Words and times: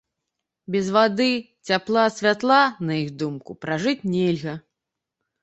Без 0.75 0.87
вады, 0.95 1.27
цяпла, 1.71 2.05
святла, 2.15 2.57
на 2.89 2.93
іх 3.03 3.13
думку, 3.21 3.51
пражыць 3.67 4.05
нельга. 4.17 4.59